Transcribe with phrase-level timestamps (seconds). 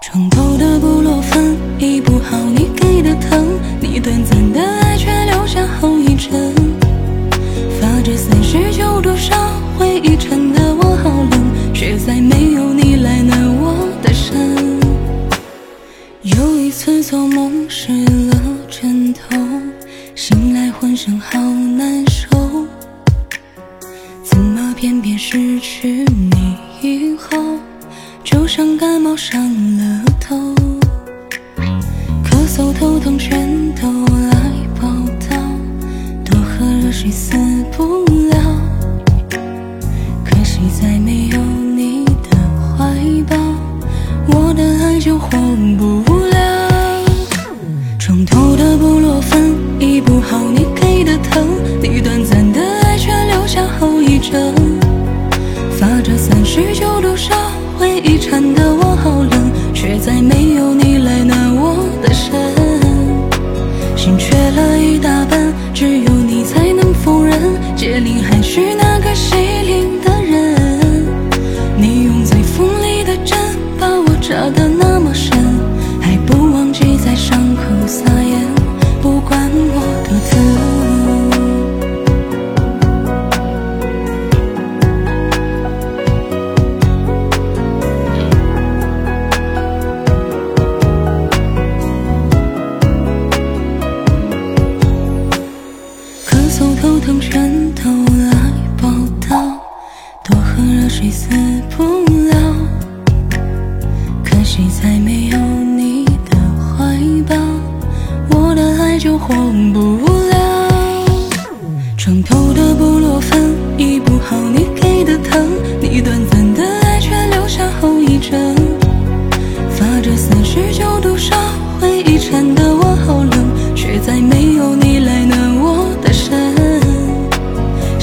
[0.00, 4.89] 床头的布洛芬医不好你给的疼，你短暂的爱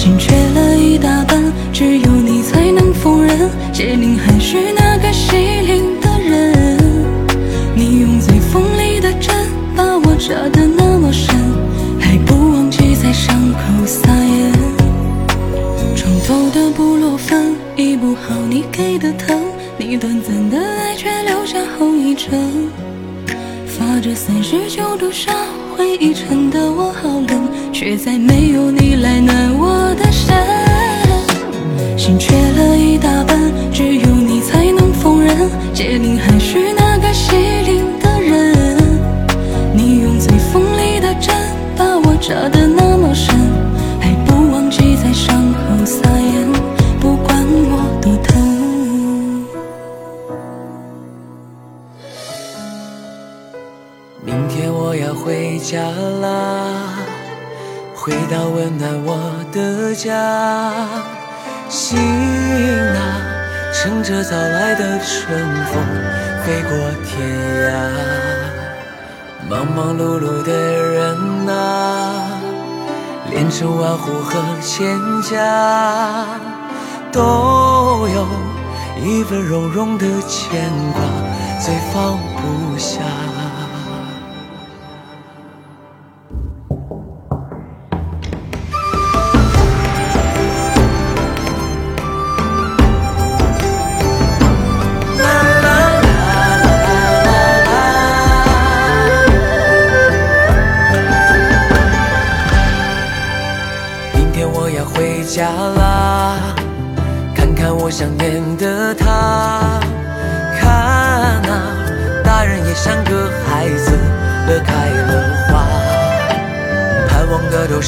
[0.08, 6.80] 心缺了一大半，只有你才能缝纫，解铃还是那个系铃的人。
[7.76, 9.36] 你用最锋利的针
[9.76, 11.36] 把我扎得那么深，
[12.00, 14.54] 还不忘记在伤口撒盐。
[15.94, 19.38] 床头的布洛芬医不好你给的疼，
[19.78, 22.32] 你短暂的爱却留下后遗症。
[23.66, 25.34] 发着三十九度烧，
[25.76, 30.36] 回忆缠得我好冷，却再没有你来暖我的身。
[31.96, 33.40] 心缺了一大半，
[33.72, 38.78] 只有你才能缝纫，解铃还需那个系铃的人。
[39.76, 41.36] 你用最锋利的针
[41.78, 43.36] 把我扎得那么深，
[44.00, 46.52] 还不忘记在伤口撒盐，
[47.00, 49.46] 不管我多疼。
[54.26, 55.80] 明天我要回家
[56.22, 56.67] 啦，
[58.08, 59.20] 回到温暖我
[59.52, 60.14] 的家。
[61.68, 62.00] 行
[62.96, 62.98] 啊，
[63.74, 65.84] 乘着早来的春风
[66.46, 66.72] 飞过
[67.04, 67.20] 天
[67.68, 67.74] 涯。
[69.50, 71.52] 忙忙碌碌的人呐、
[73.30, 76.26] 连城万户和千家，
[77.12, 78.26] 都有
[79.04, 81.02] 一份融融的牵挂，
[81.60, 83.02] 最放不下。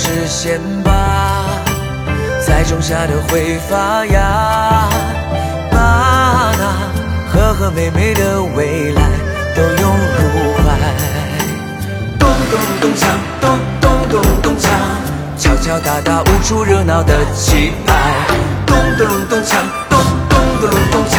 [0.10, 1.46] 实现吧，
[2.44, 4.90] 栽种下的会发芽。
[5.72, 6.64] 把那
[7.32, 9.04] 和和美美的未来
[9.56, 10.64] 都拥入怀。
[12.18, 13.06] 咚咚咚锵，
[13.40, 14.68] 咚咚咚咚锵，
[15.38, 17.94] 敲敲打打舞出热闹的气派。
[18.66, 19.54] 咚咚咚锵，
[19.90, 21.18] 咚咚咚咚锵，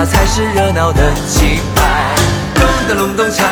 [0.00, 2.14] 那才是热闹的气派。
[2.54, 3.47] 咚咚隆咚锵，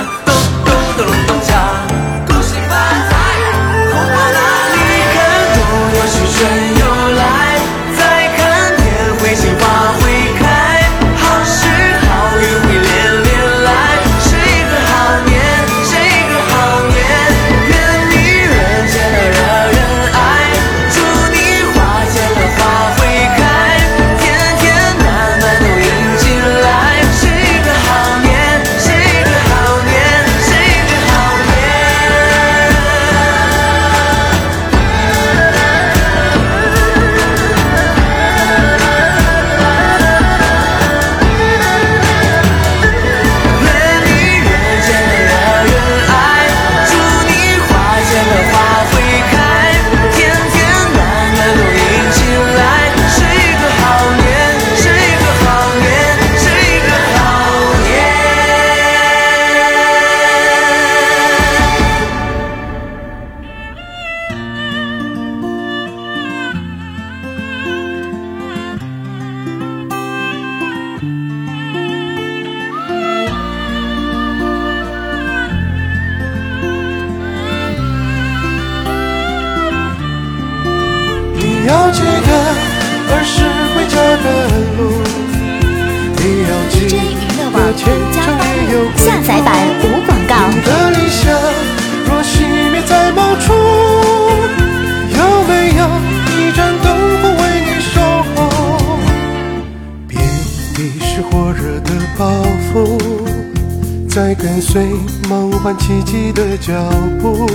[104.16, 104.82] 在跟随
[105.28, 106.72] 梦幻奇迹的脚
[107.20, 107.46] 步。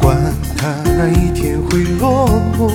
[0.00, 0.16] 管
[0.56, 2.70] 它哪一天会落幕，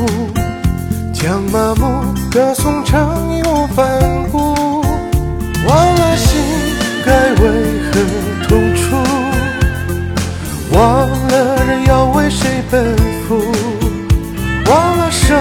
[1.13, 2.99] 将麻木歌颂成
[3.33, 3.87] 义无反
[4.29, 4.53] 顾。
[5.69, 6.37] 忘了心
[7.05, 7.47] 该为
[7.87, 8.01] 何
[8.45, 8.97] 痛楚，
[10.73, 12.93] 忘了人要为谁奔
[13.29, 13.41] 赴，
[14.69, 15.37] 忘了生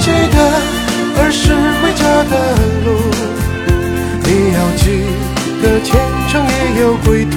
[0.00, 0.36] 记得
[1.20, 2.34] 儿时回家的
[2.86, 2.88] 路，
[4.24, 4.82] 你要记
[5.60, 5.88] 得前
[6.30, 7.36] 程也有归途。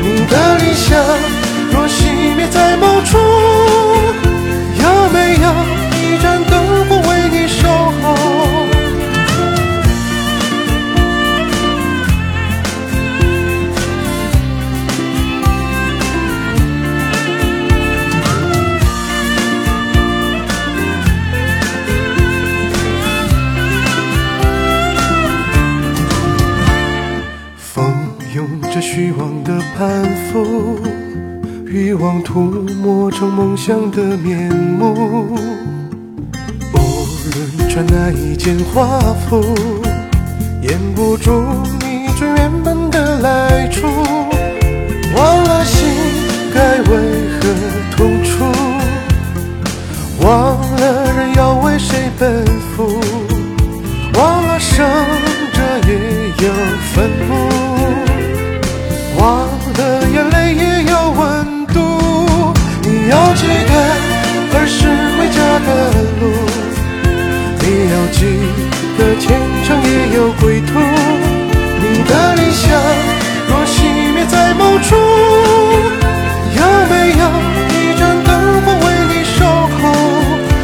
[0.00, 0.86] 你的理想
[1.72, 1.98] 若熄
[2.36, 3.18] 灭在某处，
[31.66, 32.40] 欲望涂
[32.82, 35.36] 抹成梦想的面目。
[36.72, 36.78] 无
[37.34, 38.98] 论穿哪一件华
[39.28, 39.42] 服，
[40.62, 41.30] 掩不住
[70.47, 70.79] 也有归途。
[71.81, 72.71] 你的理想
[73.49, 73.75] 若熄
[74.13, 74.95] 灭在某处，
[76.55, 77.23] 有没有
[77.69, 78.29] 一盏灯
[78.63, 79.43] 火为你守
[79.75, 79.81] 候？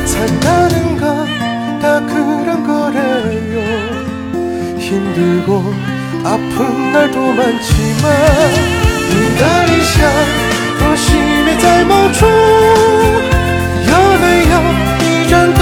[0.06, 0.12] 灿
[0.46, 0.48] 烂
[0.98, 1.04] 가
[1.82, 3.56] 다 그런 거래요
[4.80, 5.50] 힘들고
[6.24, 8.04] 아픈 날도 많지만
[9.10, 9.94] 네가理想
[10.80, 11.08] 若熄
[11.44, 12.26] 灭在某处
[13.90, 14.54] 有没有
[15.04, 15.60] 一盏灯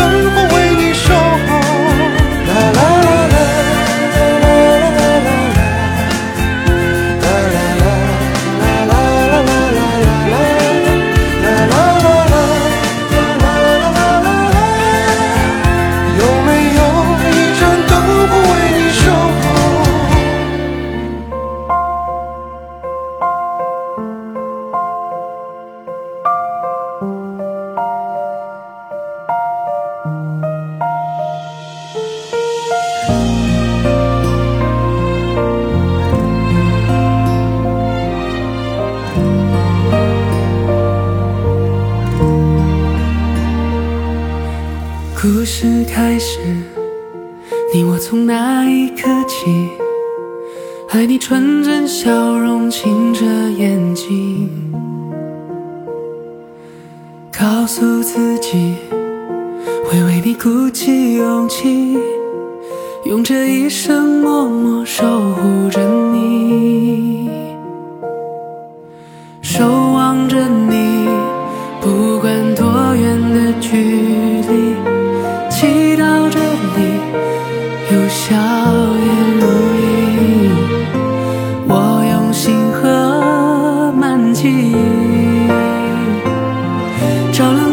[87.32, 87.71] 照亮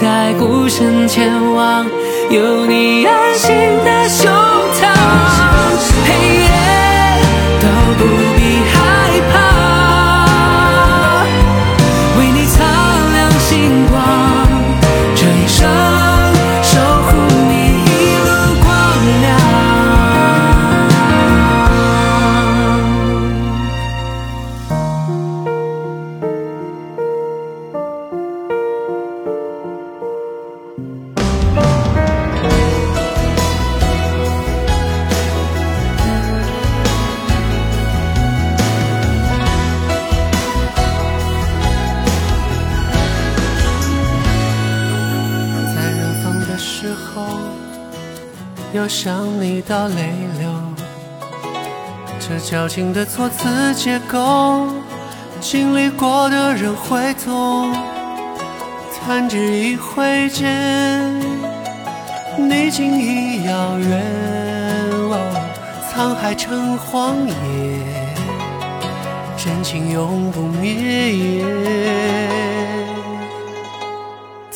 [0.00, 1.86] 在孤身前往
[2.30, 3.54] 有你安心
[3.84, 4.39] 的胸
[53.00, 54.66] 的措辞结构，
[55.40, 57.72] 经历过的人会懂。
[59.06, 61.18] 弹指一挥间，
[62.36, 64.02] 你竟已遥远、
[65.08, 65.16] 哦。
[65.90, 67.34] 沧海成荒野，
[69.34, 71.42] 真情永不灭。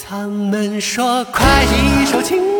[0.06, 2.53] 他们说，快一首情。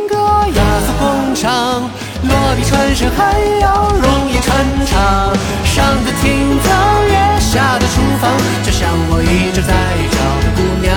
[0.49, 1.91] 雅俗共赏
[2.29, 8.31] 落笔传神还要容易传唱上得厅堂也下得厨房
[8.65, 9.73] 就像我一直在
[10.15, 10.95] 找的姑娘。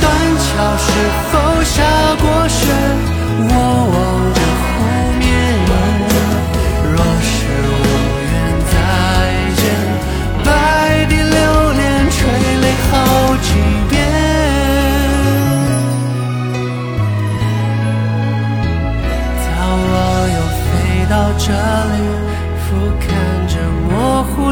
[0.00, 0.04] 断
[0.38, 0.86] 桥是
[1.30, 1.82] 否下
[2.20, 2.60] 过雪
[3.48, 4.11] 我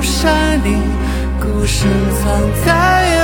[0.03, 0.77] 山里
[1.41, 1.89] 孤身
[2.23, 3.20] 藏在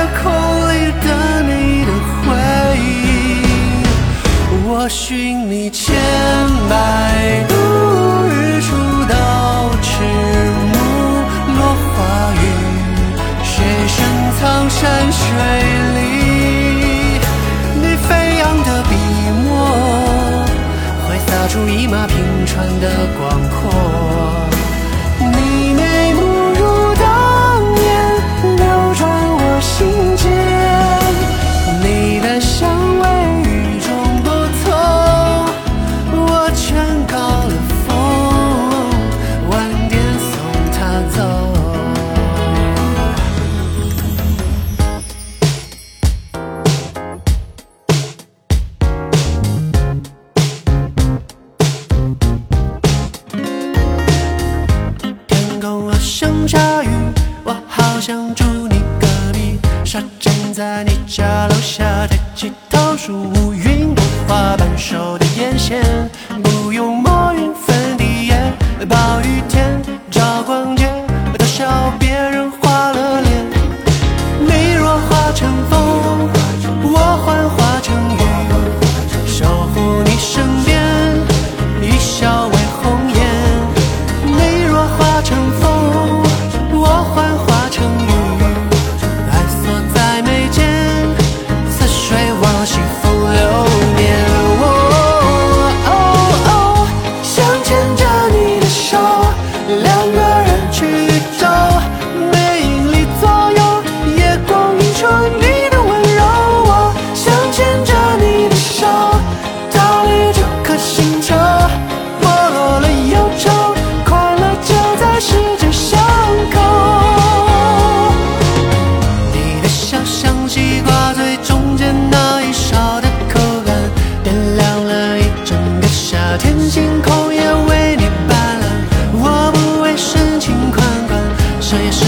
[131.67, 132.06] soy eso.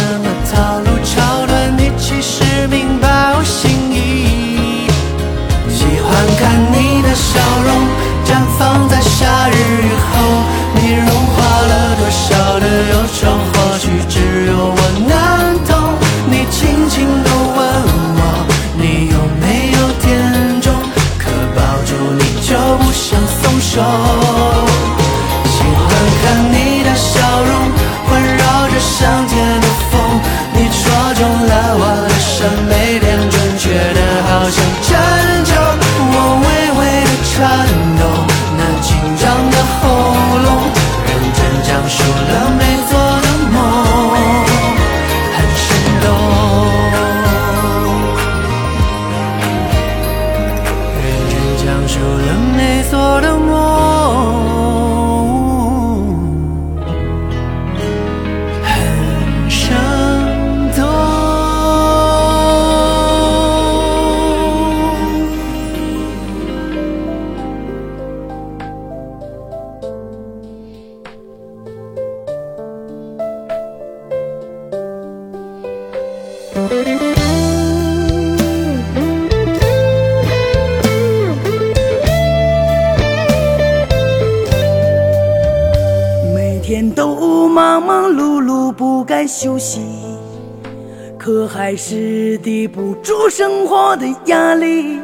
[91.69, 94.97] 还是抵不住生活的压力。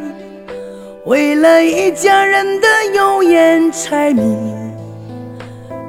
[1.05, 4.35] 为了一家人的油盐柴米，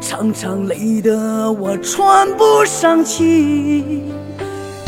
[0.02, 4.02] 常常累得我喘不上气。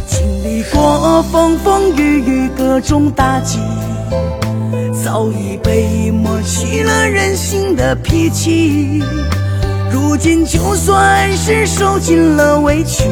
[0.06, 3.58] 经历过风风雨雨各种打击，
[5.02, 9.02] 早已被磨去了任性的脾气。
[9.90, 13.04] 如今就算是受尽了委屈，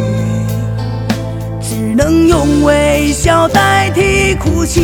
[2.06, 4.80] 能用微笑代替哭泣。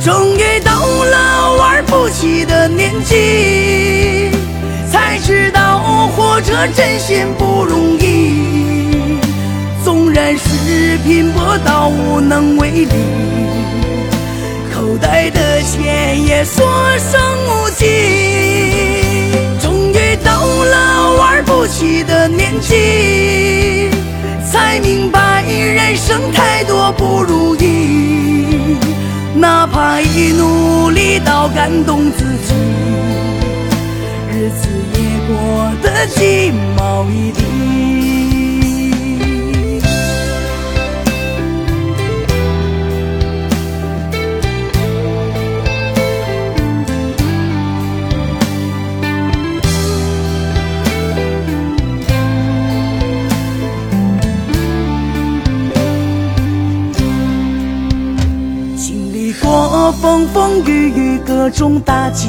[0.00, 4.30] 终于到了玩不起的年纪，
[4.88, 9.18] 才知道活着真心不容易。
[9.82, 12.94] 纵然是拼搏到无能为力，
[14.72, 16.64] 口袋的钱也所
[16.96, 17.86] 剩无几。
[19.60, 23.90] 终于到了玩不起的年纪，
[24.70, 28.76] 才明白人生太多不如意。
[29.34, 32.54] 哪怕一努力到感动自己，
[34.30, 37.39] 日子也过得鸡毛一。
[59.82, 62.28] 我风风雨雨各种打击，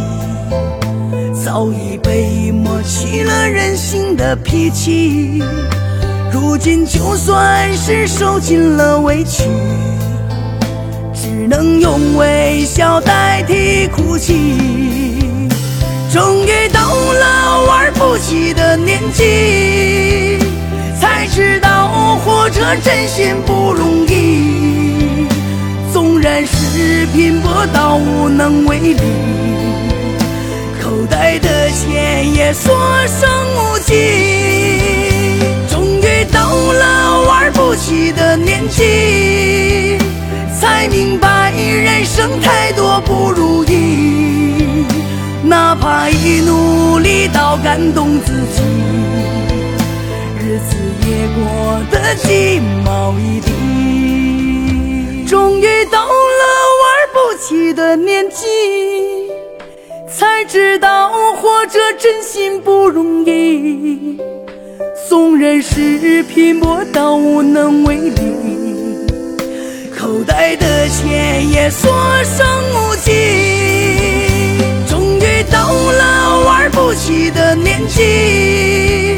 [1.44, 5.44] 早已被磨去了任性的脾气。
[6.32, 9.44] 如今就算是受尽了委屈，
[11.14, 14.34] 只能用微笑代替哭泣。
[16.10, 20.38] 终于到了玩不起的年纪，
[20.98, 25.28] 才知道活着真心不容易。
[25.92, 29.02] 纵然是是拼搏到无能为力，
[30.82, 32.74] 口袋的钱也所
[33.08, 33.94] 剩无几。
[35.68, 39.98] 终于到了玩不起的年纪，
[40.62, 44.86] 才明白人生太多不如意。
[45.44, 48.62] 哪怕一努力到感动自己，
[50.40, 53.52] 日子也过得鸡毛一地。
[55.28, 56.31] 终于到了
[57.42, 58.46] 起的年纪，
[60.08, 61.10] 才知道
[61.42, 64.16] 活着真心不容易。
[65.10, 68.22] 纵然是拼搏到无能为力，
[69.98, 71.92] 口袋的钱也所
[72.24, 73.12] 剩无几。
[74.88, 79.16] 终于到了玩不起的年纪，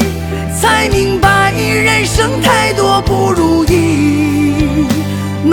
[0.61, 4.62] 才明白人生太多不如意。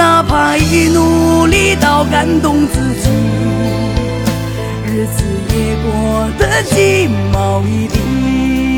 [0.01, 3.11] 哪怕已努力到感动自己，
[4.87, 8.70] 日子也过得鸡毛一地。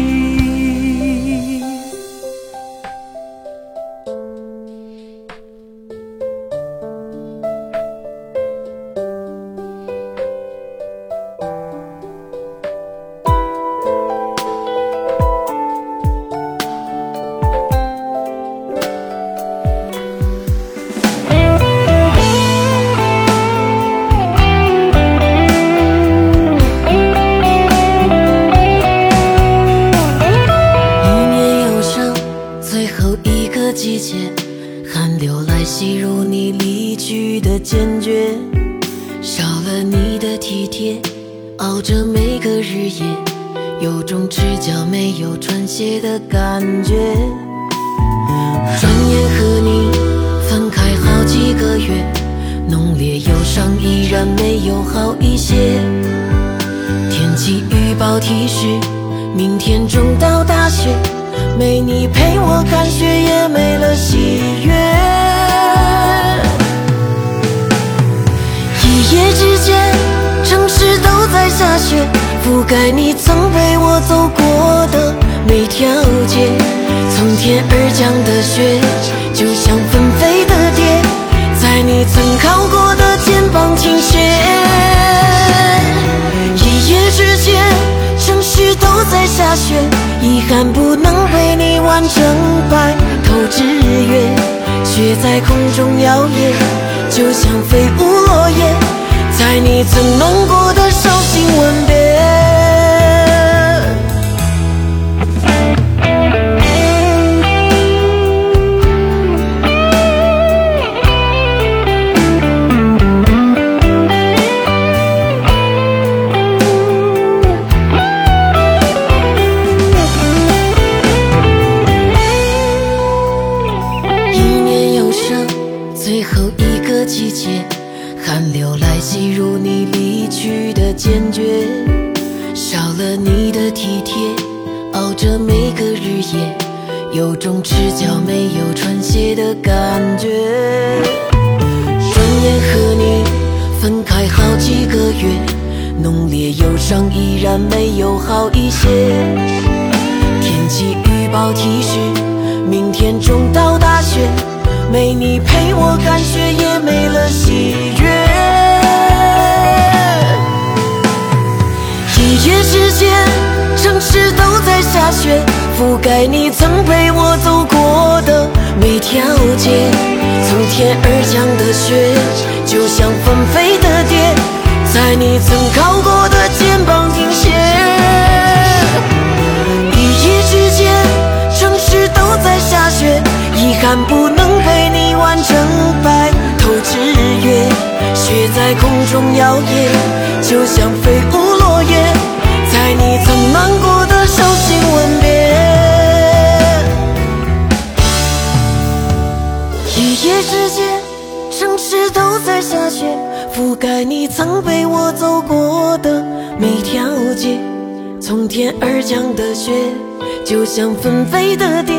[210.74, 211.94] 像纷飞的蝶，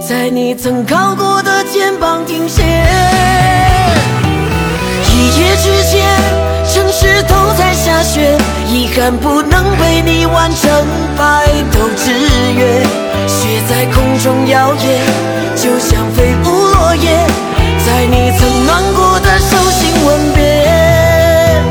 [0.00, 2.62] 在你曾靠过的肩膀停歇。
[5.04, 6.08] 一夜之间，
[6.72, 8.34] 城市都在下雪，
[8.72, 10.86] 遗憾不能陪你完成
[11.18, 12.10] 白头之
[12.56, 12.82] 约。
[13.26, 15.00] 雪在空中摇曳，
[15.54, 17.26] 就像飞舞落叶，
[17.84, 21.62] 在你曾暖过的手心吻别，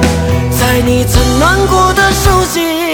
[0.52, 2.87] 在你曾暖过的手心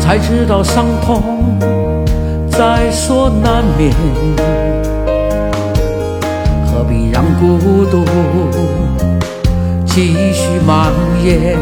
[0.00, 1.58] 才知道伤痛
[2.48, 3.92] 在所难免，
[6.66, 8.04] 何必让孤独
[9.84, 10.92] 继续蔓
[11.24, 11.58] 延？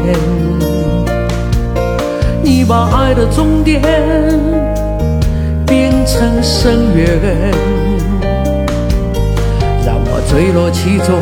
[2.43, 3.81] 你把爱的终点
[5.67, 7.19] 变成深渊，
[9.87, 11.19] 让我坠落其中，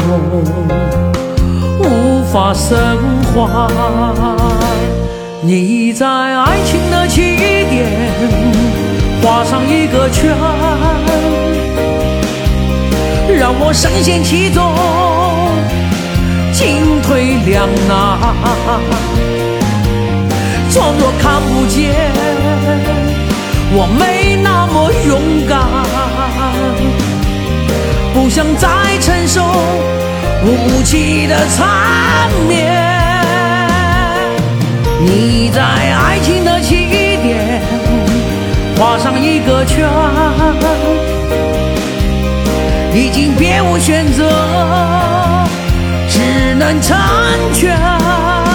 [2.33, 2.99] 无法升
[3.35, 3.69] 华。
[5.43, 7.87] 你在爱情的起点
[9.23, 10.35] 画上一个圈，
[13.39, 14.73] 让我深陷其中，
[16.55, 18.19] 进退两难，
[20.71, 21.93] 装作看不见，
[23.75, 25.61] 我没那么勇敢，
[28.15, 29.43] 不想再承受
[30.45, 32.81] 无期的缠绵。
[35.01, 36.87] 你在爱情的起
[37.23, 37.63] 点
[38.77, 39.89] 画上一个圈，
[42.95, 44.29] 已经别无选择，
[46.09, 46.97] 只能成
[47.55, 48.52] 全。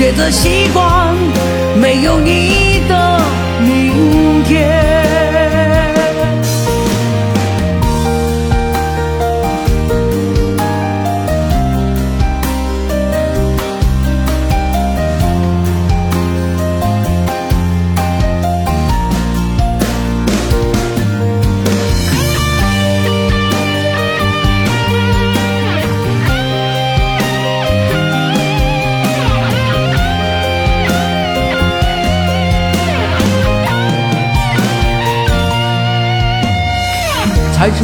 [0.00, 1.14] 学着习惯
[1.78, 3.20] 没有你的
[3.60, 4.99] 明天。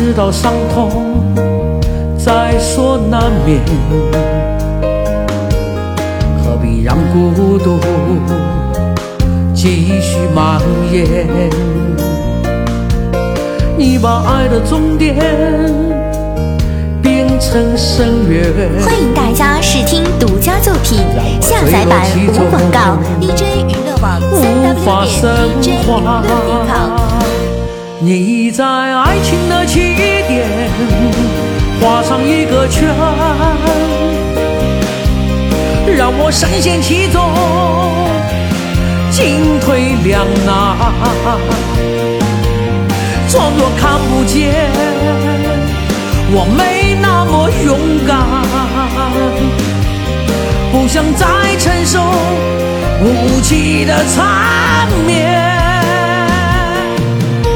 [0.06, 1.34] 知道伤痛
[2.16, 3.60] 在所难免，
[6.44, 7.80] 何必让孤独
[9.52, 10.60] 继续蔓
[10.92, 11.50] 延？
[13.76, 15.16] 你把爱的终点
[17.02, 18.80] 变成深渊。
[18.84, 21.00] 欢迎大家试听独家作品，
[21.40, 25.02] 下载版无广告，DJ 娱乐网三 W
[25.60, 25.70] 点 DJ 娱
[26.04, 27.05] 乐点 com。
[27.98, 29.94] 你在爱情的起
[30.28, 30.46] 点
[31.80, 32.94] 画上一个圈，
[35.96, 37.22] 让我深陷其中，
[39.10, 40.76] 进退两难，
[43.30, 44.52] 装作看不见，
[46.32, 48.14] 我没那么勇敢，
[50.70, 51.26] 不想再
[51.58, 51.98] 承受
[53.00, 55.75] 无期的缠绵。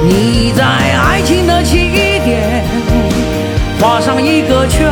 [0.03, 1.91] 你在爱情的起
[2.25, 2.65] 点
[3.81, 4.91] 画上一个圈，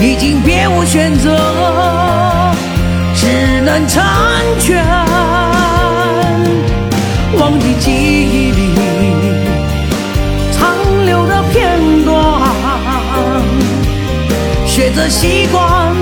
[0.00, 1.34] 已经别无选择，
[3.14, 4.02] 只能成
[4.60, 4.84] 全。
[7.38, 8.74] 忘记记忆里
[10.52, 10.70] 残
[11.06, 12.14] 留的片段，
[14.66, 15.94] 学着习惯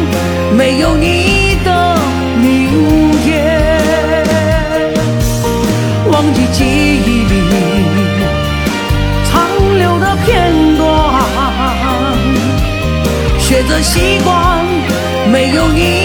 [0.56, 1.31] 没有你
[13.82, 14.64] 习惯
[15.32, 16.01] 没有你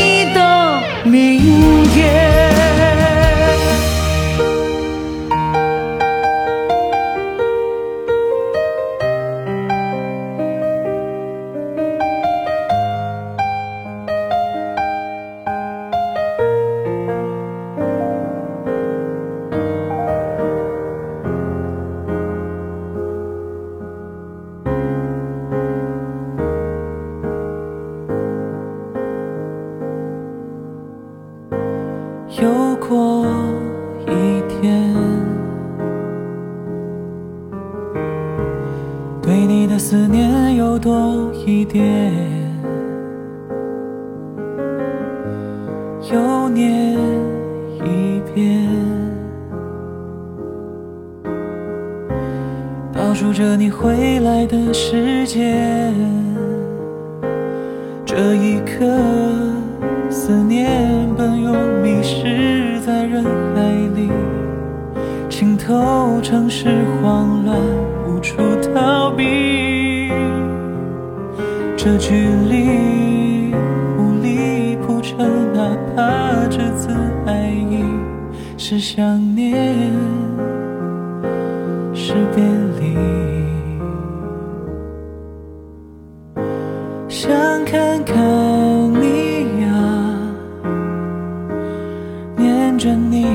[92.77, 93.25] 着你，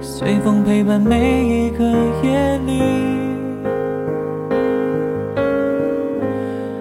[0.00, 1.84] 随风陪伴每一个
[2.24, 2.82] 夜里。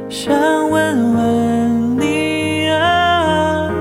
[0.10, 0.34] 想
[0.72, 3.72] 问问你啊，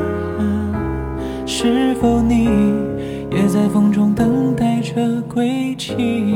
[1.46, 2.44] 是否你
[3.30, 6.27] 也在风中等待着归期？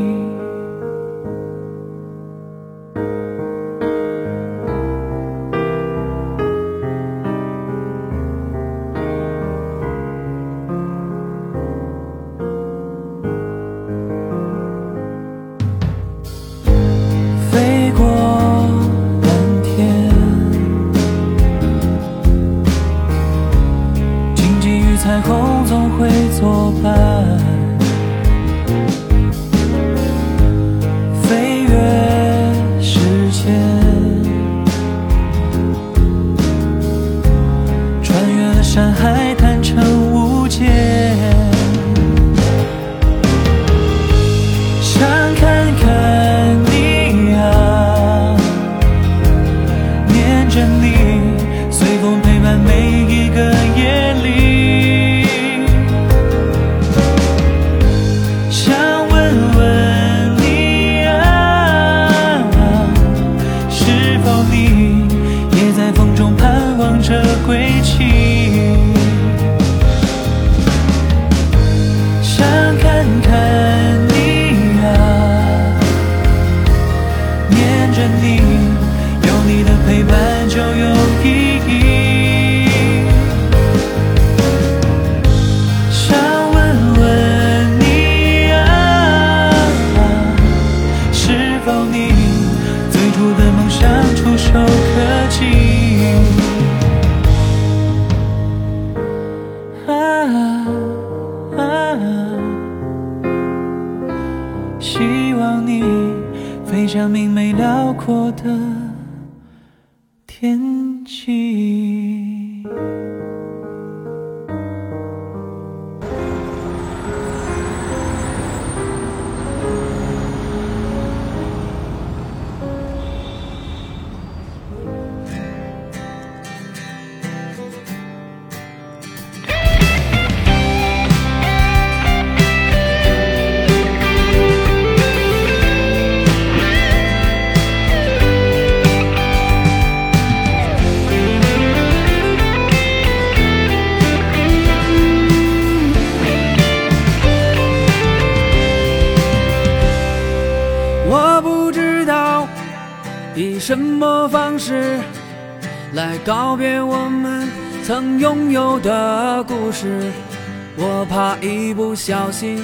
[162.32, 162.58] 心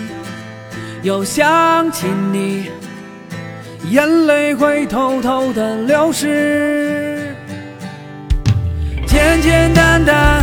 [1.02, 2.70] 又想起你，
[3.90, 7.34] 眼泪会偷偷的流失。
[9.06, 10.42] 简简单单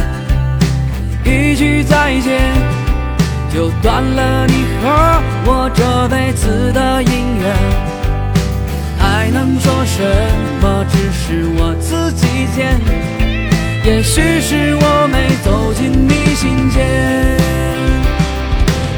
[1.25, 2.39] 一句再见，
[3.53, 7.55] 就断了你和我这辈子的姻缘。
[8.99, 10.03] 还能说什
[10.61, 10.85] 么？
[10.89, 12.79] 只是我自己贱。
[13.83, 16.75] 也许是我没走进你心间。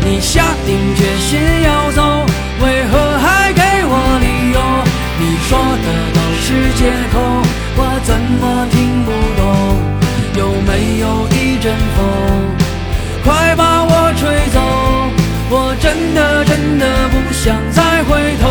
[0.09, 2.25] 你下定决心要走，
[2.61, 4.57] 为何还给我理由？
[5.19, 6.47] 你说的都是
[6.79, 6.81] 借
[7.11, 7.19] 口，
[7.75, 9.43] 我怎么听不懂？
[10.37, 11.99] 有没有一阵风，
[13.25, 14.61] 快把我吹走？
[15.49, 18.47] 我真的真的不想再回头。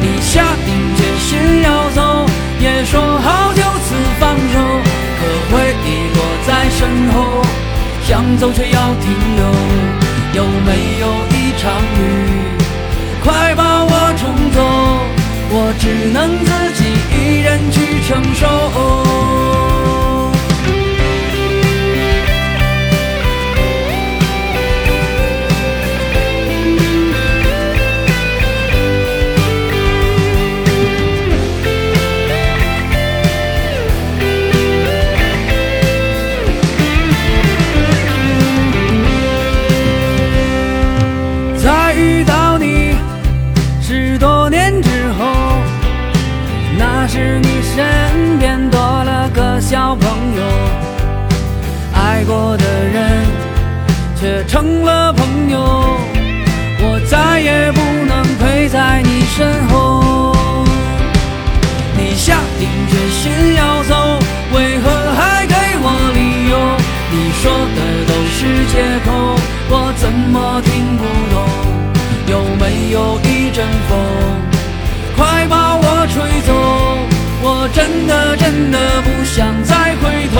[0.00, 2.24] 你下定决心要走，
[2.60, 4.54] 也说好就此放手，
[5.18, 7.41] 可回忆落在身后，
[8.04, 9.44] 想走却要停留。
[10.34, 12.00] 有没有一场雨，
[13.22, 14.58] 快把我冲走？
[15.54, 16.80] 我只能自己
[17.12, 19.71] 一人去承受。
[77.72, 80.36] 真的真的不想再回头。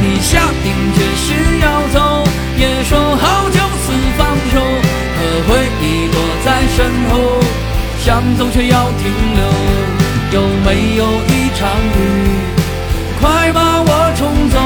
[0.00, 2.24] 你下定决心要走，
[2.58, 4.20] 也说好就此放
[4.52, 4.54] 手，
[5.16, 5.50] 可回
[5.80, 6.46] 忆躲在
[6.76, 6.78] 身
[7.10, 7.12] 后，
[8.04, 9.02] 想走却要停
[9.36, 9.42] 留。
[10.32, 11.98] 有没有一场雨，
[13.20, 14.56] 快把我冲走？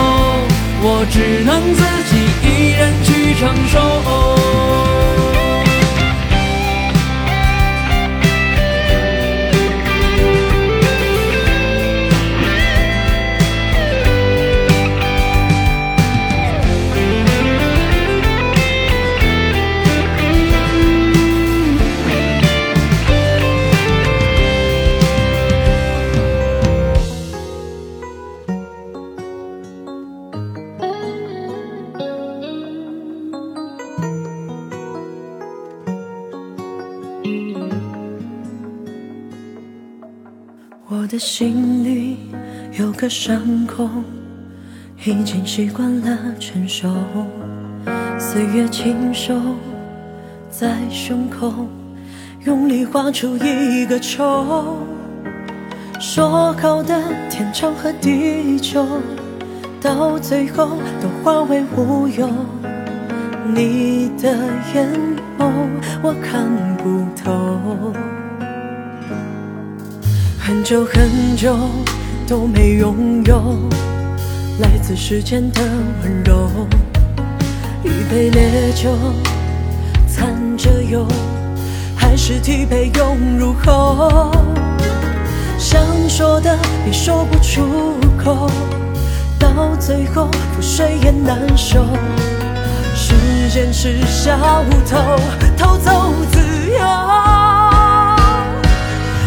[0.80, 3.74] 我只能自己一人去承受。
[41.16, 42.18] 的心里
[42.78, 43.88] 有个伤口，
[45.02, 46.94] 已经习惯了承受。
[48.18, 49.34] 岁月亲手
[50.50, 51.50] 在胸口
[52.44, 54.76] 用力画出一个愁，
[55.98, 58.86] 说好的天长和地久，
[59.80, 60.68] 到最后
[61.00, 62.28] 都化为乌有。
[63.54, 64.36] 你的
[64.74, 64.86] 眼
[65.38, 65.50] 眸
[66.02, 66.46] 我看
[66.76, 68.15] 不透。
[70.46, 71.58] 很久很久
[72.24, 73.58] 都没拥有
[74.60, 75.60] 来自时间的
[76.04, 76.48] 温柔，
[77.82, 78.96] 一杯烈酒
[80.08, 81.04] 掺着油，
[81.96, 84.30] 还是疲惫涌入喉。
[85.58, 88.48] 想说的也说不出口，
[89.40, 91.84] 到最后覆水也难收。
[92.94, 93.14] 时
[93.52, 94.38] 间是小
[94.88, 94.96] 偷，
[95.56, 96.38] 偷走自
[96.70, 96.78] 由。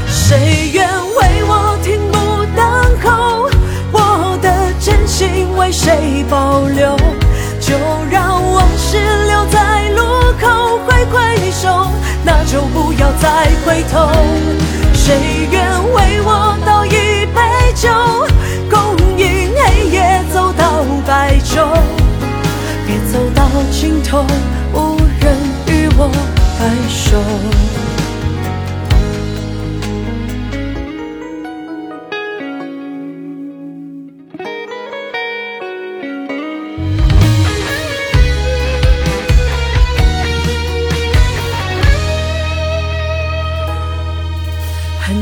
[0.08, 0.88] 谁愿
[1.20, 2.18] 为我停步
[2.56, 2.66] 等
[3.04, 3.50] 候？
[3.92, 6.96] 我的真心为谁保留？
[7.60, 7.76] 就
[8.10, 8.98] 让往事
[9.28, 10.04] 留在路
[10.40, 11.92] 口，挥挥手，
[12.24, 14.10] 那就不要再回头。
[14.94, 15.62] 谁愿
[15.94, 17.90] 为我倒一杯酒，
[18.70, 21.68] 共饮黑夜走到白昼？
[22.88, 24.26] 别走到尽头，
[24.74, 26.10] 无人与我
[26.58, 27.79] 白首。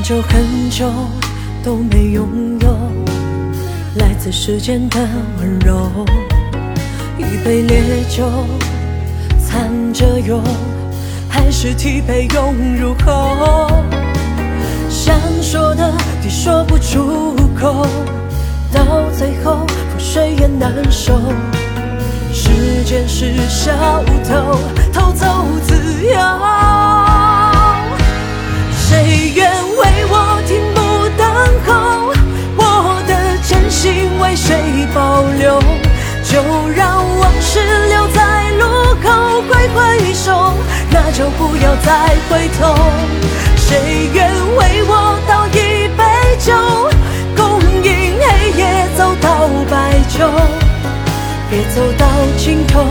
[0.08, 0.90] 很久很久
[1.62, 2.78] 都没拥有
[3.96, 4.98] 来自时间的
[5.38, 5.92] 温柔，
[7.18, 8.24] 一杯烈酒
[9.46, 10.42] 掺着油，
[11.28, 13.84] 还是疲惫涌入喉。
[14.88, 15.94] 想说的
[16.24, 17.86] 你说不出口，
[18.72, 18.82] 到
[19.12, 21.20] 最后覆水也难收。
[22.32, 23.74] 时间是小
[24.24, 24.58] 偷，
[24.94, 25.26] 偷走
[25.64, 25.74] 自
[26.06, 26.97] 由。
[28.98, 31.22] 谁愿为我停步等
[31.68, 32.12] 候？
[32.58, 34.58] 我的真心为谁
[34.92, 35.62] 保留？
[36.24, 36.42] 就
[36.76, 38.66] 让往事留在路
[39.04, 40.52] 口，挥挥手，
[40.90, 42.74] 那就不要再回头。
[43.56, 46.04] 谁愿为我倒一杯
[46.40, 46.56] 酒，
[47.36, 50.28] 共饮黑夜走到白昼？
[51.52, 52.82] 别走到尽头，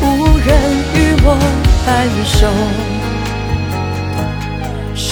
[0.00, 0.58] 无人
[0.96, 1.38] 与我
[1.86, 2.91] 白首。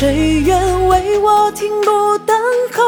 [0.00, 2.34] 谁愿为我停步等
[2.72, 2.82] 候？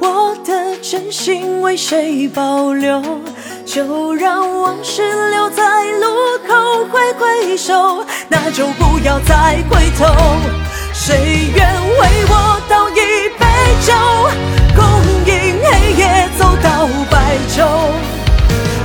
[0.00, 3.02] 我的真心为谁保留？
[3.64, 6.06] 就让往事留在路
[6.46, 10.04] 口，挥挥手，那就不要再回头。
[10.92, 11.66] 谁愿
[12.00, 13.46] 为我倒一杯
[13.80, 13.94] 酒，
[14.76, 14.84] 共
[15.24, 17.64] 饮黑夜走到白昼？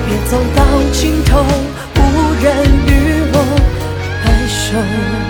[0.07, 1.43] 别走到尽头，
[1.97, 3.35] 无人与我
[4.23, 5.20] 白首。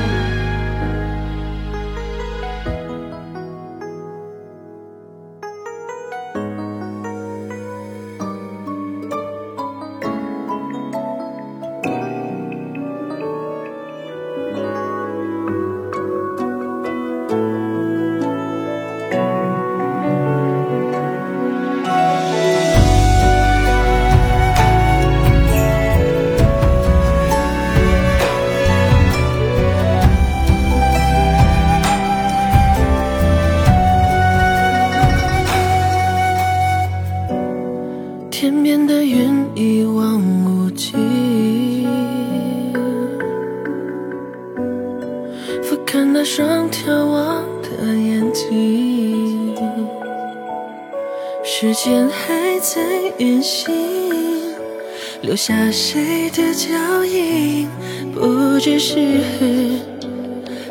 [55.43, 57.67] 下谁的脚印？
[58.13, 58.95] 不只是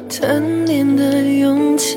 [0.08, 1.96] 贪恋的勇气。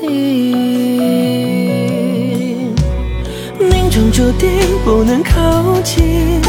[3.60, 4.50] 命中注定
[4.84, 6.40] 不能靠近，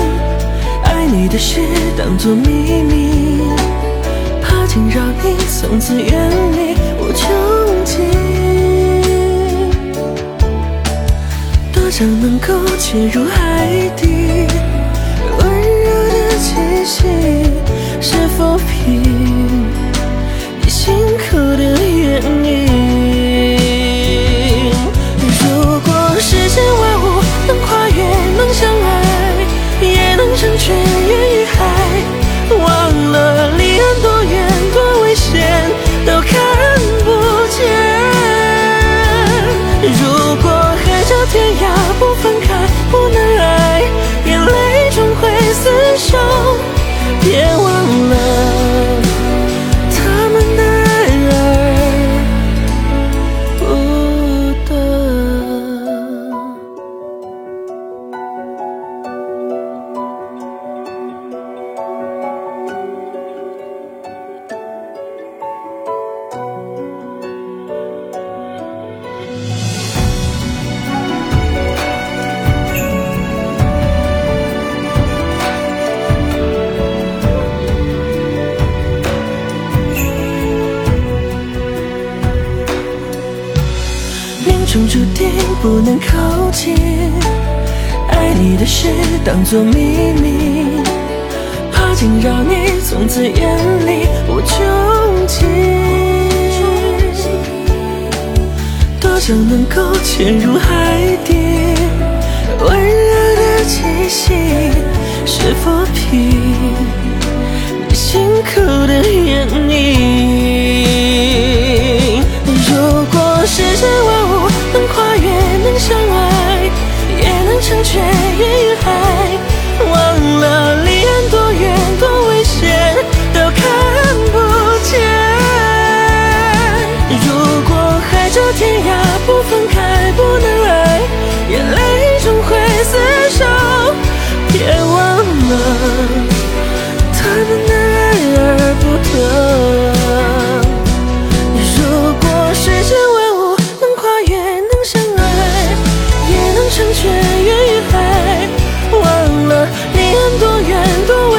[0.84, 1.60] 爱你的事
[1.96, 3.44] 当作秘密，
[4.42, 7.30] 怕惊扰你，从此远离无穷
[7.86, 8.04] 尽。
[11.72, 12.48] 多想能够
[12.80, 14.05] 潜入海底，
[16.86, 17.08] 息
[18.00, 19.65] 是否平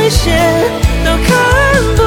[0.06, 0.30] 一些
[1.04, 2.05] 都看不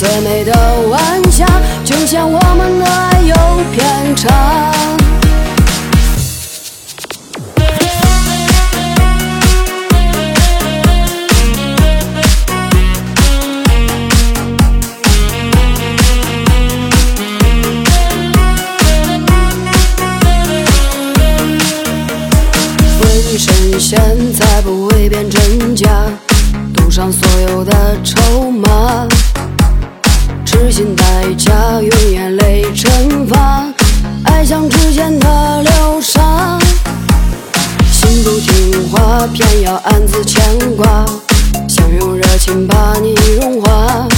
[0.00, 0.52] 最美的
[0.88, 0.98] 晚
[1.30, 1.46] 霞，
[1.84, 3.34] 就像我们的爱有
[3.70, 4.72] 偏差。
[23.78, 23.98] 现
[24.34, 25.88] 在不会变真假，
[26.72, 28.49] 赌上所有的筹
[38.90, 40.42] 话，偏要暗自牵
[40.76, 41.04] 挂，
[41.68, 44.08] 想用热情把你融化，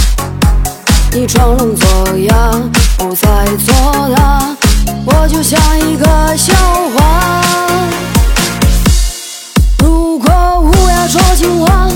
[1.11, 2.35] 你装聋作哑，
[2.97, 3.27] 不再
[3.65, 3.73] 作
[4.15, 4.55] 答，
[5.05, 6.53] 我就像一个笑
[6.95, 7.41] 话。
[9.79, 11.87] 如果乌鸦说情话，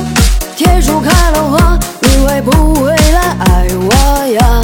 [0.56, 4.62] 铁树开了花，你会不会来爱我呀？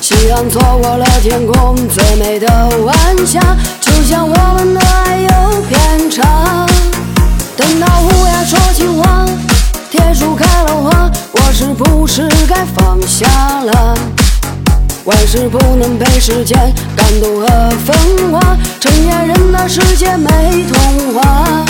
[0.00, 2.46] 夕阳错过了天空最美的
[2.84, 2.96] 晚
[3.26, 3.40] 霞，
[3.80, 6.66] 就像我们的爱有偏差。
[7.60, 9.26] 等到乌鸦说情话，
[9.90, 13.26] 铁树开了花，我是不是该放下
[13.60, 13.98] 了？
[15.04, 16.56] 万事不能被时间
[16.96, 17.46] 感动和
[17.84, 21.66] 风化，成年人的世界没童话。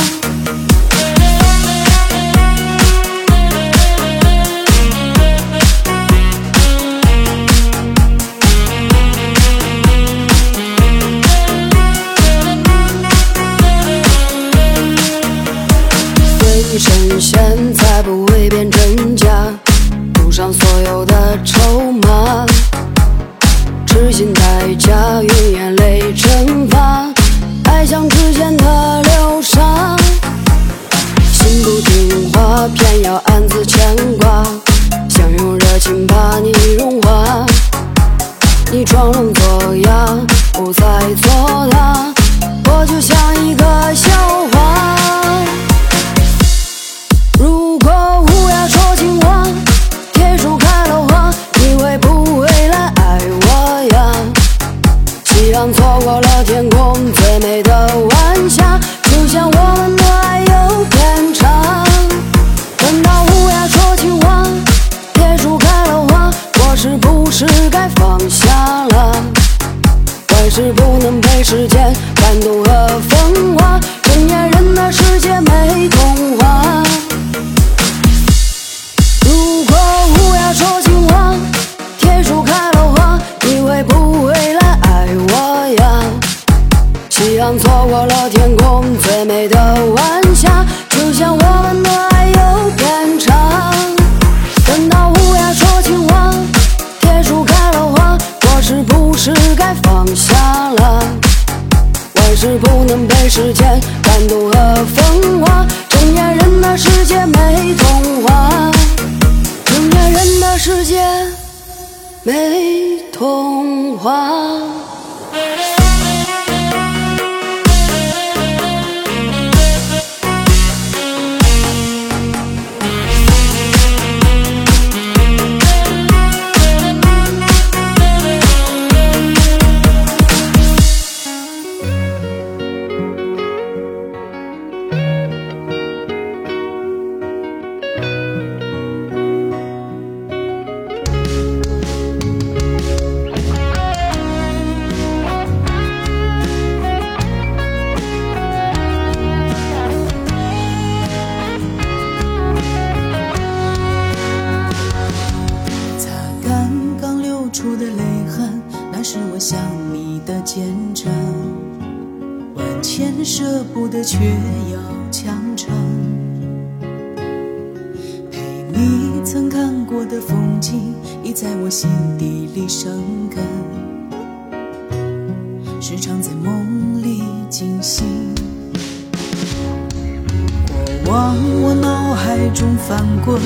[182.60, 183.40] 中翻滚，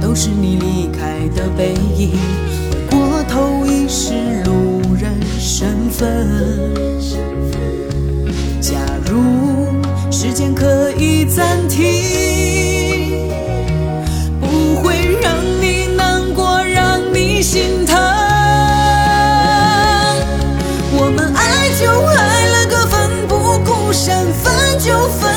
[0.00, 2.12] 都是你离开的背影，
[2.88, 6.28] 回过头已是路人身份。
[8.60, 9.72] 假如
[10.12, 13.28] 时间可以暂停，
[14.40, 17.98] 不会让你难过，让你心疼。
[20.92, 25.29] 我们爱就爱了个奋不顾身，分就分。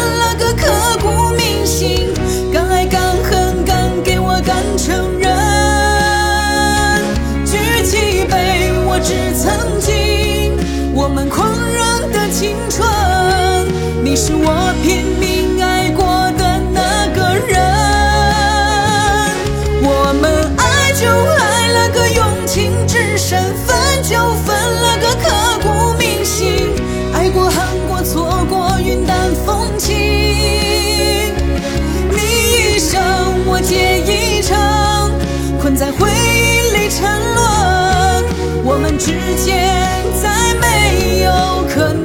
[14.26, 16.06] 是我拼命爱过
[16.38, 17.60] 的那个人。
[19.84, 24.16] 我们爱就爱了个用情至深，分就
[24.46, 25.28] 分了个刻
[25.62, 25.68] 骨
[26.00, 26.72] 铭心，
[27.14, 29.92] 爱过恨过错过云淡风轻。
[32.10, 33.04] 你一生
[33.46, 34.56] 我借一程，
[35.62, 37.44] 困在回忆里沉沦，
[38.64, 39.12] 我们之
[39.44, 39.52] 间
[40.24, 41.30] 再没有
[41.76, 42.03] 可能。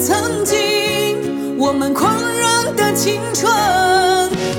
[0.00, 0.56] 曾经
[1.58, 3.50] 我们狂热的青春，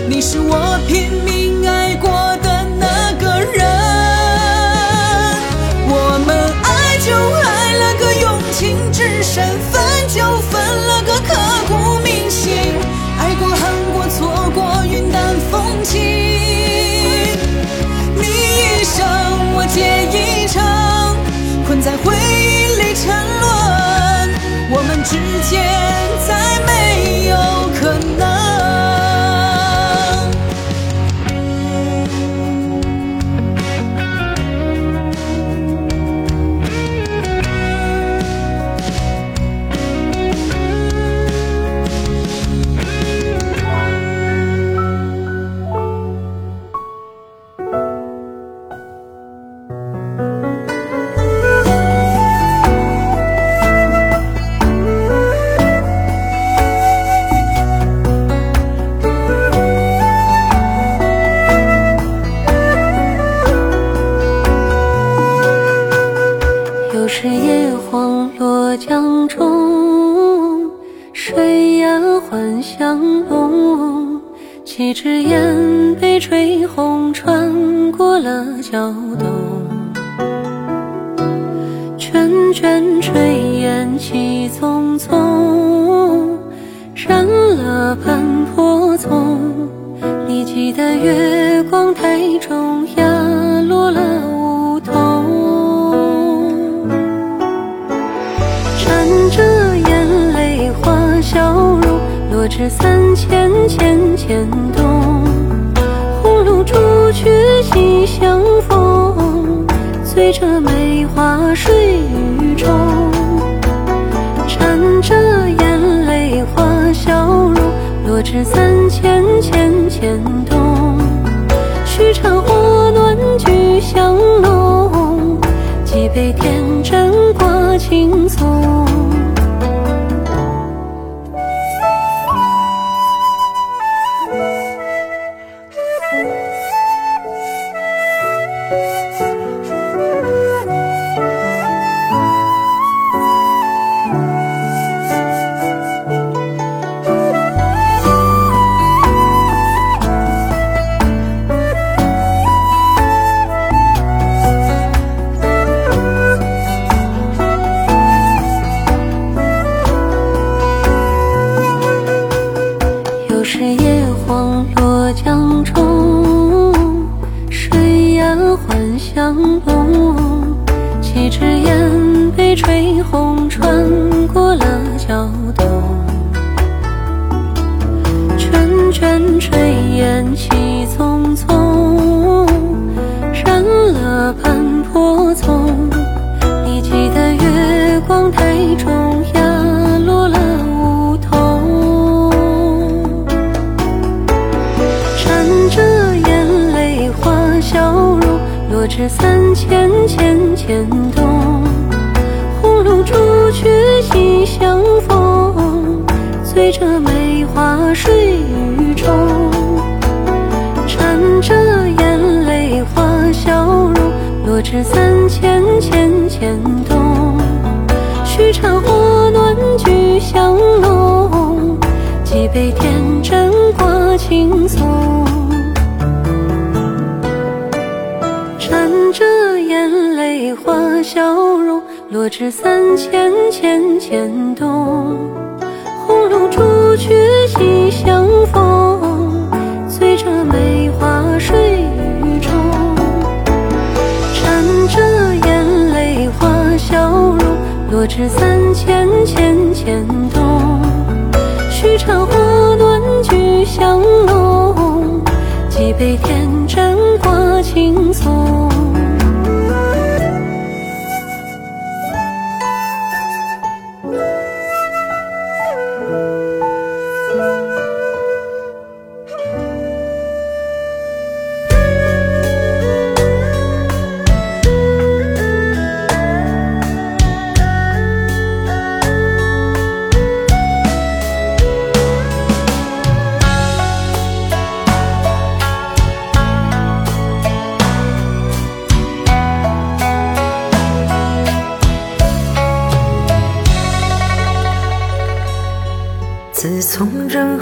[0.10, 2.10] 你是我拼命爱过
[2.44, 3.66] 的那个人。
[5.88, 11.34] 我们爱就爱了个用情至深，分就分了个刻
[11.70, 12.52] 骨铭心。
[13.18, 13.62] 爱过恨
[13.94, 16.02] 过，错过云淡风轻。
[18.14, 19.08] 你一生
[19.56, 21.16] 我皆一场，
[21.66, 22.19] 困在回。
[25.10, 25.18] 世
[25.49, 25.69] 界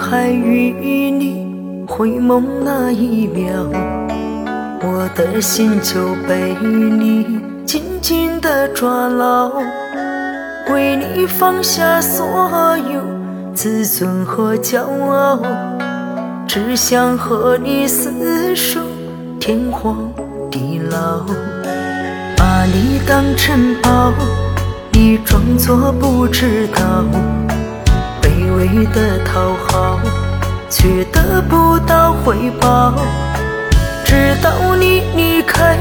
[0.10, 3.52] 还与你回眸那一秒，
[4.82, 9.52] 我的心就被你紧紧地抓牢，
[10.72, 12.26] 为你放下所
[12.78, 13.02] 有
[13.54, 14.80] 自尊和骄
[15.10, 15.42] 傲，
[16.48, 18.80] 只想和你厮守
[19.42, 20.10] 天荒
[20.50, 21.26] 地老，
[22.38, 24.14] 把你当珍宝，
[24.94, 27.04] 你装作不知道。
[28.58, 30.00] 为的讨好，
[30.68, 32.92] 却得不到回报。
[34.04, 35.78] 直到你离开，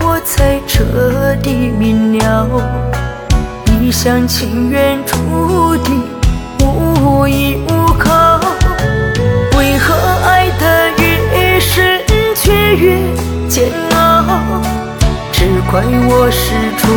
[0.00, 2.46] 我才彻底明了，
[3.66, 6.04] 一厢情愿注定
[6.60, 8.38] 无依无靠。
[9.58, 9.92] 为何
[10.24, 12.00] 爱得越深，
[12.36, 12.96] 却越
[13.48, 14.24] 煎熬？
[15.32, 16.88] 只怪我始终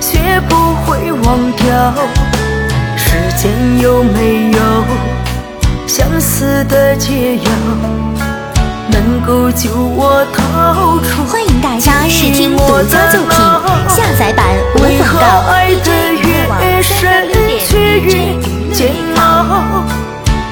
[0.00, 0.54] 学不
[0.84, 2.23] 会忘掉。
[3.14, 4.58] 世间有没有
[5.86, 7.50] 相似的解药，
[8.90, 11.22] 能够救我逃出？
[11.30, 13.38] 欢迎大家试听独家作品
[13.88, 14.44] 下载版
[14.74, 15.46] 无广告。
[15.48, 15.90] 爱的
[16.24, 17.28] 越深，
[17.64, 18.10] 却越
[18.72, 19.84] 煎熬。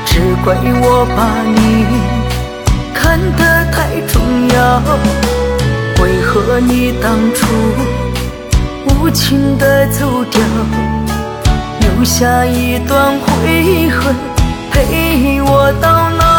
[0.07, 1.85] 只怪我把你
[2.95, 4.23] 看得太重
[4.55, 4.81] 要，
[6.01, 7.45] 为何你当初
[8.87, 10.41] 无情的走掉？
[12.03, 14.17] 留下一段悔恨，
[14.73, 16.33] 陪我到老。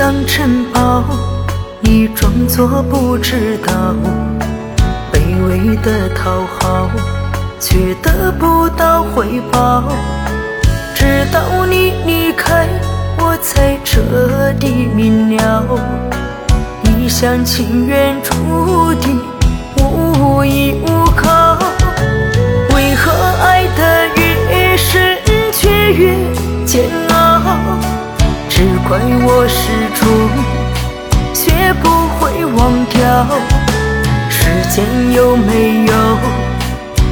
[0.00, 1.04] 当城堡，
[1.82, 3.94] 你装作不知道，
[5.12, 6.88] 卑微的讨好，
[7.60, 9.84] 却得不到回报。
[10.94, 12.66] 直到你离开，
[13.18, 14.00] 我才彻
[14.58, 15.66] 底明了，
[16.84, 19.20] 一厢情愿注定
[19.76, 21.58] 无依无靠。
[22.74, 25.18] 为何爱得越深，
[25.52, 26.14] 却越
[26.64, 27.99] 煎熬？
[28.60, 30.06] 只怪我始终
[31.32, 31.88] 学不
[32.18, 33.26] 会忘掉。
[34.28, 34.84] 世间
[35.14, 35.94] 有没有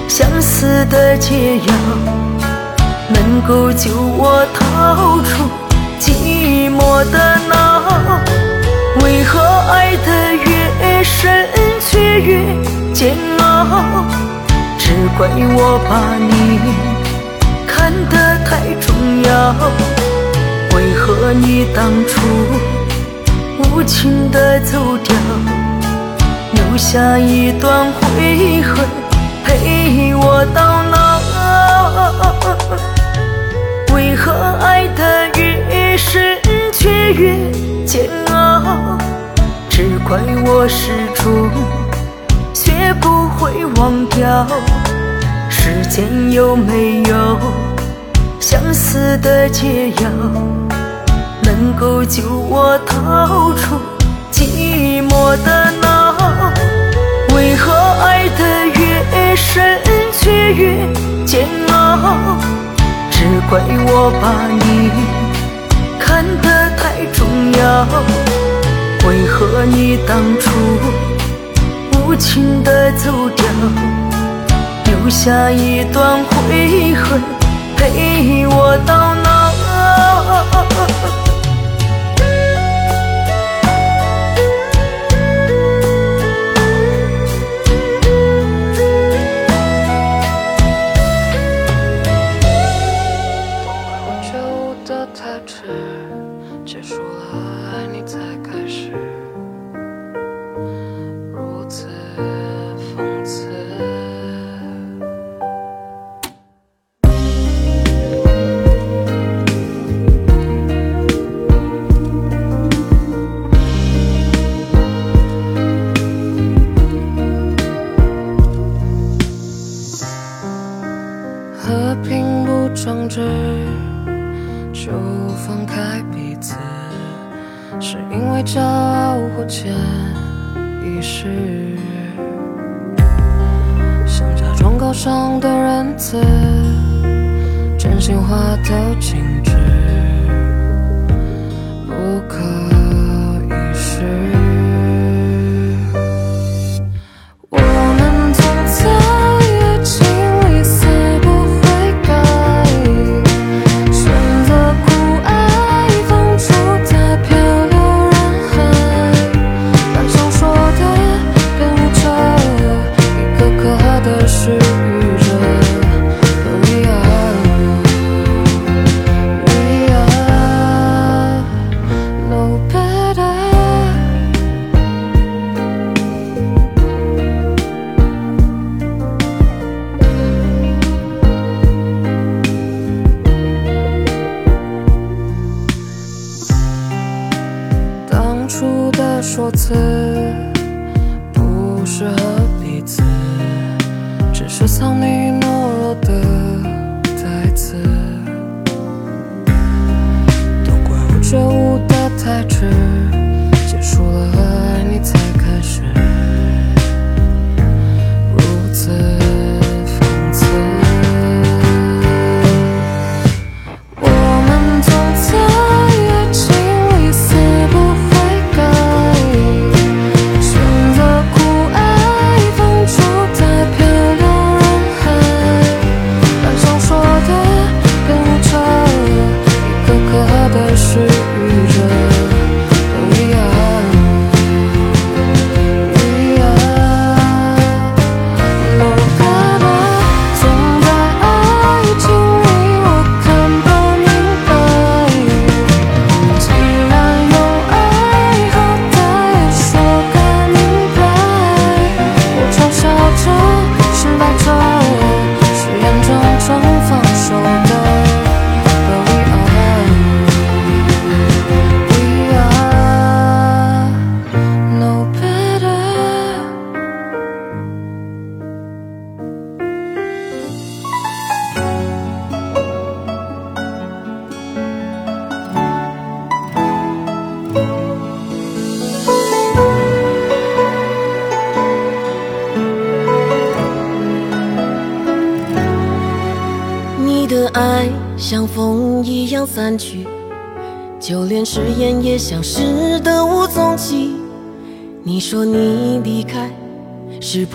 [0.07, 1.73] 相思的解药，
[3.09, 5.49] 能够救我逃出
[5.99, 7.19] 寂寞的
[7.49, 7.81] 牢？
[9.03, 9.41] 为何
[9.73, 11.49] 爱得越深，
[11.81, 12.45] 却越
[12.93, 14.05] 煎熬？
[14.79, 15.27] 只怪
[15.57, 16.61] 我把你
[17.67, 19.98] 看得太重要。
[21.09, 22.21] 为何你当初
[23.73, 25.17] 无情的走掉，
[26.53, 28.87] 留下一段悔恨
[29.43, 31.19] 陪我到老？
[33.95, 36.37] 为何爱得越深，
[36.75, 37.35] 却越
[37.87, 38.99] 煎熬？
[39.71, 41.51] 只怪我始终
[42.53, 44.47] 学不会忘掉。
[45.49, 47.39] 世间有没有
[48.39, 50.11] 相似的解药？
[51.49, 53.81] 能够救我逃出
[54.31, 56.15] 寂寞的牢？
[57.35, 58.45] 为何爱得
[58.79, 59.81] 越深，
[60.13, 60.87] 却越
[61.25, 62.37] 煎熬？
[63.11, 64.91] 只怪我把你
[65.99, 67.27] 看得太重
[67.59, 67.87] 要。
[69.09, 70.51] 为何你当初
[71.95, 73.47] 无情的走掉，
[74.85, 77.23] 留下一段悔恨
[77.75, 79.15] 陪我到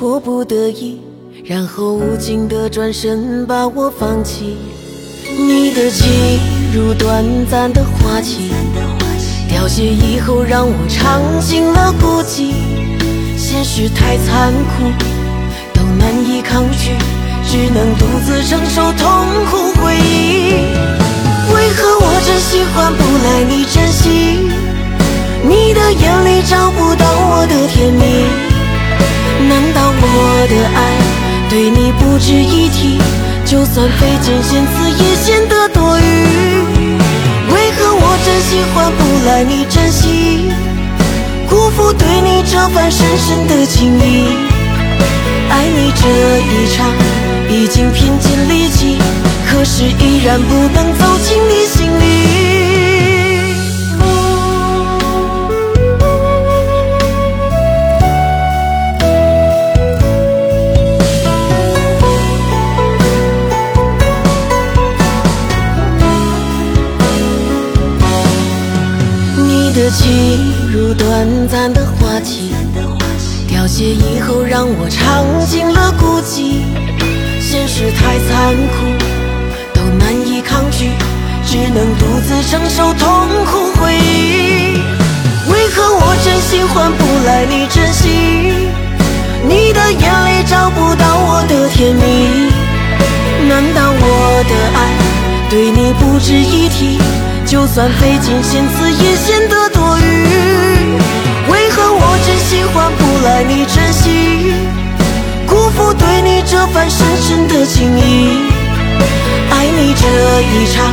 [0.04, 0.99] 迫不得已，
[1.45, 4.58] 然后无情的转身把我放弃。
[5.39, 6.12] 你的情
[6.74, 8.51] 如短暂的花期，
[9.47, 12.51] 凋谢以后让我尝尽了孤寂。
[13.38, 14.91] 现实太残酷，
[15.74, 16.91] 都难以抗拒，
[17.49, 19.08] 只能独自承受痛
[19.49, 20.68] 苦回忆。
[21.56, 24.51] 为何我真喜欢不来你珍惜？
[25.47, 28.43] 你的眼里找不到我的甜蜜，
[29.50, 30.78] 难道我的爱
[31.50, 32.98] 对你不值一提？
[33.46, 36.02] 就算费尽心思也显得多余。
[37.52, 40.52] 为何我真心换不来你珍惜？
[41.50, 44.26] 辜负对你这番深深的情谊，
[45.50, 46.08] 爱你这
[46.39, 46.89] 一场
[47.50, 48.98] 已经拼尽力气，
[49.46, 52.53] 可是依然不能走进你心里。
[69.94, 72.52] 情如短暂的花期，
[73.48, 76.64] 凋谢以后让我尝尽了孤寂。
[77.39, 78.89] 现实太残酷，
[79.72, 80.89] 都难以抗拒，
[81.46, 84.82] 只能独自承受痛苦回忆。
[85.52, 88.72] 为何我真心换不来你真心？
[89.48, 92.50] 你的眼泪找不到我的甜蜜，
[93.48, 94.80] 难道我的爱
[95.52, 96.98] 对你不值一提？
[97.54, 100.28] 就算费尽心思也显得多余。
[101.51, 104.56] 为何我真心换不来你真心？
[105.45, 108.39] 辜负对你这番深深的情谊。
[109.51, 110.91] 爱你这一场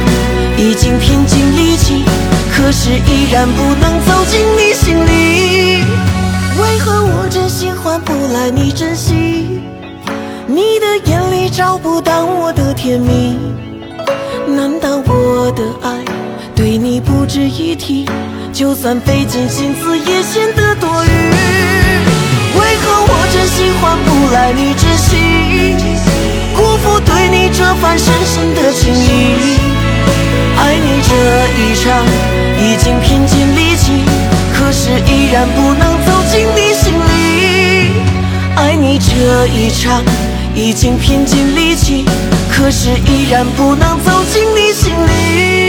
[0.58, 2.04] 已经拼尽力气，
[2.54, 5.82] 可是依然不能走进你心里。
[6.60, 9.62] 为何我真心换不来你真心？
[10.46, 13.38] 你的眼里找不到我的甜蜜，
[14.46, 16.04] 难道我的爱
[16.60, 18.04] 对你不值一提？
[18.52, 21.08] 就算费尽心思也显得多余。
[21.08, 25.16] 为何我真心换不来你真心？
[26.54, 29.56] 辜负对你这番深深的情谊。
[30.58, 31.14] 爱你这
[31.56, 32.04] 一场
[32.60, 34.04] 已经拼尽力气，
[34.52, 37.90] 可是依然不能走进你心里。
[38.56, 40.04] 爱你这一场
[40.54, 42.04] 已经拼尽力气，
[42.52, 45.59] 可是依然不能走进你心里。